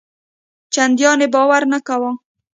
[0.73, 2.11] چنداني باور نه کاوه.